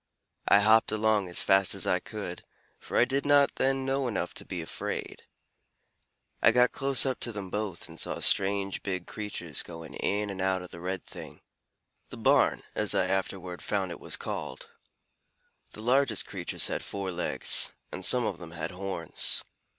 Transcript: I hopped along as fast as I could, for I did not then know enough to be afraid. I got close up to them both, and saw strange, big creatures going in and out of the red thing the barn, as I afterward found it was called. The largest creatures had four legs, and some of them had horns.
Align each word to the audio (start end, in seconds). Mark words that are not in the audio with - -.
I 0.47 0.61
hopped 0.61 0.91
along 0.91 1.27
as 1.29 1.43
fast 1.43 1.75
as 1.75 1.85
I 1.85 1.99
could, 1.99 2.43
for 2.79 2.97
I 2.97 3.05
did 3.05 3.23
not 3.23 3.57
then 3.57 3.85
know 3.85 4.07
enough 4.07 4.33
to 4.33 4.45
be 4.45 4.59
afraid. 4.59 5.25
I 6.41 6.49
got 6.51 6.71
close 6.71 7.05
up 7.05 7.19
to 7.19 7.31
them 7.31 7.51
both, 7.51 7.87
and 7.87 7.99
saw 7.99 8.19
strange, 8.19 8.81
big 8.81 9.05
creatures 9.05 9.61
going 9.61 9.93
in 9.93 10.31
and 10.31 10.41
out 10.41 10.63
of 10.63 10.71
the 10.71 10.79
red 10.79 11.05
thing 11.05 11.41
the 12.09 12.17
barn, 12.17 12.63
as 12.73 12.95
I 12.95 13.05
afterward 13.05 13.61
found 13.61 13.91
it 13.91 13.99
was 13.99 14.17
called. 14.17 14.71
The 15.73 15.83
largest 15.83 16.25
creatures 16.25 16.65
had 16.65 16.83
four 16.83 17.11
legs, 17.11 17.71
and 17.91 18.03
some 18.03 18.25
of 18.25 18.39
them 18.39 18.53
had 18.53 18.71
horns. 18.71 19.43